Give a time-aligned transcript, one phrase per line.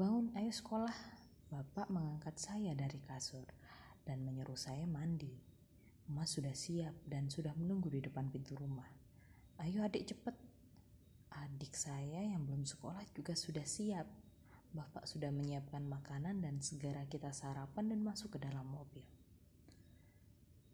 [0.00, 0.96] Bangun, ayo sekolah.
[1.52, 3.44] Bapak mengangkat saya dari kasur
[4.08, 5.28] dan menyuruh saya mandi.
[6.08, 8.88] Emas sudah siap dan sudah menunggu di depan pintu rumah.
[9.60, 10.32] Ayo adik cepet.
[11.44, 14.08] Adik saya yang belum sekolah juga sudah siap.
[14.72, 19.04] Bapak sudah menyiapkan makanan dan segera kita sarapan dan masuk ke dalam mobil.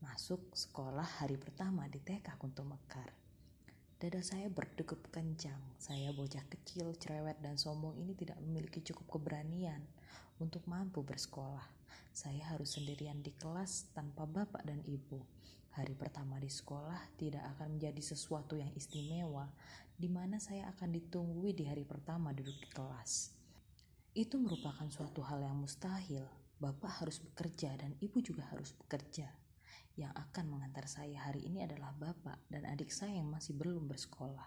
[0.07, 3.26] Masuk sekolah hari pertama di TK Kunto Mekar.
[3.97, 5.57] Dada saya berdegup kencang.
[5.81, 9.81] Saya bocah kecil, cerewet, dan sombong ini tidak memiliki cukup keberanian
[10.37, 11.65] untuk mampu bersekolah.
[12.13, 15.25] Saya harus sendirian di kelas tanpa bapak dan ibu.
[15.81, 19.49] Hari pertama di sekolah tidak akan menjadi sesuatu yang istimewa,
[19.97, 23.33] di mana saya akan ditunggui di hari pertama duduk di kelas.
[24.13, 26.29] Itu merupakan suatu hal yang mustahil.
[26.61, 29.46] Bapak harus bekerja dan ibu juga harus bekerja.
[29.97, 34.45] Yang akan mengantar saya hari ini adalah bapak dan adik saya yang masih belum bersekolah.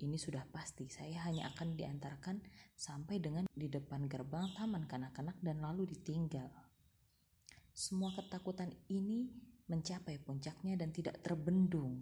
[0.00, 2.40] Ini sudah pasti, saya hanya akan diantarkan
[2.72, 6.48] sampai dengan di depan gerbang taman kanak-kanak dan lalu ditinggal.
[7.74, 9.28] Semua ketakutan ini
[9.68, 12.00] mencapai puncaknya dan tidak terbendung,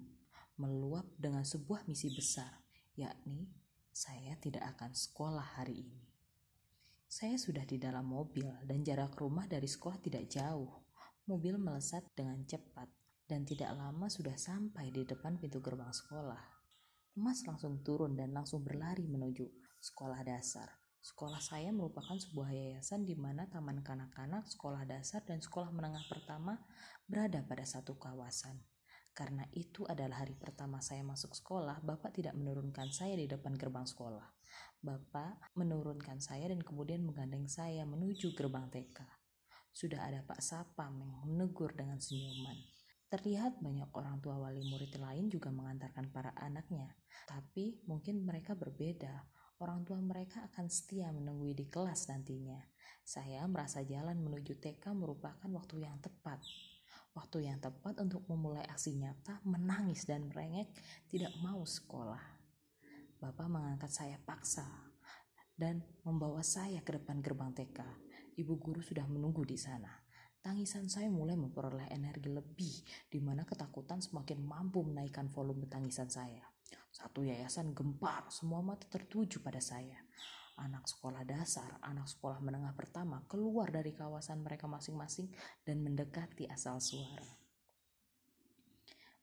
[0.61, 2.53] meluap dengan sebuah misi besar,
[2.95, 3.51] yakni
[3.91, 6.03] saya tidak akan sekolah hari ini.
[7.09, 10.88] Saya sudah di dalam mobil dan jarak rumah dari sekolah tidak jauh.
[11.29, 12.89] Mobil melesat dengan cepat
[13.29, 16.41] dan tidak lama sudah sampai di depan pintu gerbang sekolah.
[17.21, 19.45] Emas langsung turun dan langsung berlari menuju
[19.77, 20.73] sekolah dasar.
[21.05, 26.65] Sekolah saya merupakan sebuah yayasan di mana taman kanak-kanak, sekolah dasar, dan sekolah menengah pertama
[27.05, 28.65] berada pada satu kawasan.
[29.13, 33.85] Karena itu adalah hari pertama saya masuk sekolah, Bapak tidak menurunkan saya di depan gerbang
[33.85, 34.33] sekolah.
[34.81, 39.18] Bapak menurunkan saya dan kemudian menggandeng saya menuju gerbang TK.
[39.79, 42.59] Sudah ada Pak Sapam yang menegur dengan senyuman.
[43.07, 46.99] Terlihat banyak orang tua wali murid lain juga mengantarkan para anaknya,
[47.31, 49.23] tapi mungkin mereka berbeda.
[49.63, 52.59] Orang tua mereka akan setia menunggu di kelas nantinya.
[53.07, 56.43] Saya merasa jalan menuju TK merupakan waktu yang tepat.
[57.15, 60.75] Waktu yang tepat untuk memulai aksi nyata, menangis dan merengek,
[61.07, 62.35] tidak mau sekolah.
[63.23, 64.67] Bapak mengangkat saya paksa
[65.55, 68.08] dan membawa saya ke depan gerbang TK.
[68.39, 69.91] Ibu guru sudah menunggu di sana.
[70.39, 76.47] Tangisan saya mulai memperoleh energi lebih, di mana ketakutan semakin mampu menaikkan volume tangisan saya.
[76.95, 79.99] Satu yayasan gempar, semua mata tertuju pada saya.
[80.63, 85.35] Anak sekolah dasar, anak sekolah menengah pertama keluar dari kawasan mereka masing-masing
[85.67, 87.27] dan mendekati asal suara.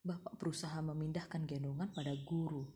[0.04, 2.68] Bapak berusaha memindahkan gendongan pada guru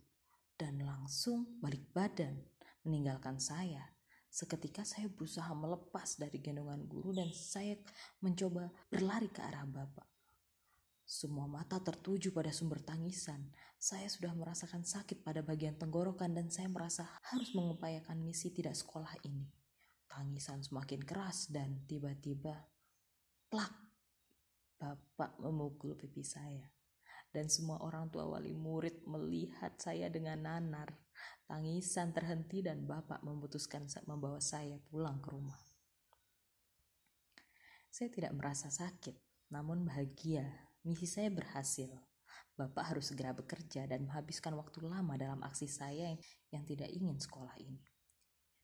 [0.55, 2.39] dan langsung balik badan
[2.88, 3.98] meninggalkan saya
[4.29, 7.73] Seketika saya berusaha melepas dari gendongan guru dan saya
[8.22, 10.06] mencoba berlari ke arah bapak.
[11.09, 13.50] Semua mata tertuju pada sumber tangisan.
[13.81, 19.09] Saya sudah merasakan sakit pada bagian tenggorokan dan saya merasa harus mengupayakan misi tidak sekolah
[19.25, 19.50] ini.
[20.06, 22.53] Tangisan semakin keras dan tiba-tiba
[23.50, 23.73] plak
[24.78, 26.69] bapak memukul pipi saya.
[27.29, 30.90] Dan semua orang tua wali murid melihat saya dengan nanar.
[31.45, 35.57] Tangisan terhenti dan bapak memutuskan membawa saya pulang ke rumah.
[37.90, 40.45] Saya tidak merasa sakit, namun bahagia.
[40.85, 41.90] Misi saya berhasil.
[42.53, 46.19] Bapak harus segera bekerja dan menghabiskan waktu lama dalam aksi saya yang,
[46.53, 47.81] yang tidak ingin sekolah ini.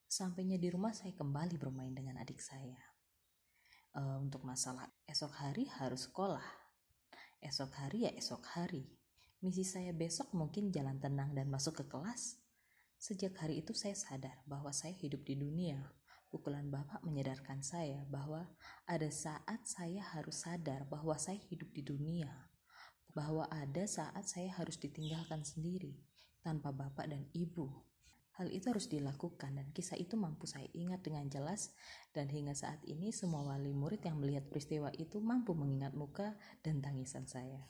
[0.06, 2.78] Sampainya di rumah saya kembali bermain dengan adik saya.
[3.96, 6.65] Uh, untuk masalah esok hari harus sekolah.
[7.42, 8.88] Esok hari ya esok hari.
[9.42, 12.46] Misi saya besok mungkin jalan tenang dan masuk ke kelas
[13.06, 15.78] Sejak hari itu saya sadar bahwa saya hidup di dunia.
[16.32, 18.50] Pukulan Bapak menyadarkan saya bahwa
[18.90, 22.50] ada saat saya harus sadar bahwa saya hidup di dunia.
[23.14, 26.02] Bahwa ada saat saya harus ditinggalkan sendiri
[26.42, 27.68] tanpa Bapak dan Ibu.
[28.36, 31.72] Hal itu harus dilakukan dan kisah itu mampu saya ingat dengan jelas
[32.12, 36.84] dan hingga saat ini semua wali murid yang melihat peristiwa itu mampu mengingat muka dan
[36.84, 37.64] tangisan saya.